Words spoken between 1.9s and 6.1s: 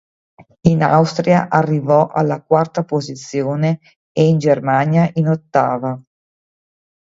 alla quarta posizione e in Germania in ottava.